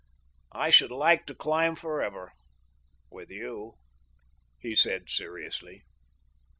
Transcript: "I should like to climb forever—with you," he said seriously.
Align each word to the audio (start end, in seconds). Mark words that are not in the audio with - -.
"I 0.55 0.71
should 0.71 0.89
like 0.89 1.27
to 1.27 1.35
climb 1.35 1.75
forever—with 1.75 3.29
you," 3.29 3.75
he 4.59 4.75
said 4.75 5.11
seriously. 5.11 5.83